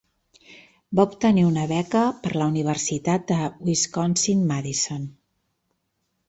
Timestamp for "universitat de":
2.53-3.37